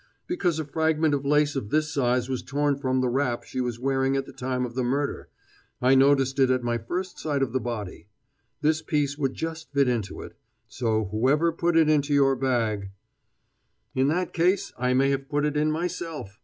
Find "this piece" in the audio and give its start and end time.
8.61-9.15